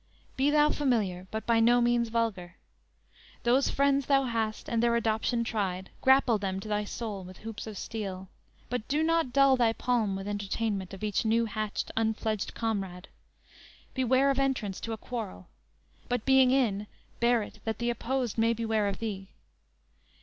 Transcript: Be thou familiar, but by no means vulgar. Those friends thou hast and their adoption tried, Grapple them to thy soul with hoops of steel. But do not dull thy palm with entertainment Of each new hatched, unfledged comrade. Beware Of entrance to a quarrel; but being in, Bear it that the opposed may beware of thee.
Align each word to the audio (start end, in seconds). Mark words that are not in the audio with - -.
Be 0.35 0.49
thou 0.49 0.71
familiar, 0.71 1.27
but 1.29 1.45
by 1.45 1.59
no 1.59 1.79
means 1.79 2.09
vulgar. 2.09 2.55
Those 3.43 3.69
friends 3.69 4.07
thou 4.07 4.23
hast 4.23 4.67
and 4.67 4.81
their 4.81 4.95
adoption 4.95 5.43
tried, 5.43 5.91
Grapple 6.01 6.39
them 6.39 6.59
to 6.61 6.67
thy 6.67 6.85
soul 6.85 7.23
with 7.23 7.37
hoops 7.45 7.67
of 7.67 7.77
steel. 7.77 8.27
But 8.67 8.87
do 8.87 9.03
not 9.03 9.31
dull 9.31 9.55
thy 9.57 9.73
palm 9.73 10.15
with 10.15 10.27
entertainment 10.27 10.91
Of 10.95 11.03
each 11.03 11.23
new 11.23 11.45
hatched, 11.45 11.91
unfledged 11.95 12.55
comrade. 12.55 13.09
Beware 13.93 14.31
Of 14.31 14.39
entrance 14.39 14.79
to 14.79 14.93
a 14.93 14.97
quarrel; 14.97 15.49
but 16.09 16.25
being 16.25 16.49
in, 16.49 16.87
Bear 17.19 17.43
it 17.43 17.59
that 17.65 17.77
the 17.77 17.91
opposed 17.91 18.39
may 18.39 18.53
beware 18.53 18.87
of 18.87 18.97
thee. 18.97 19.27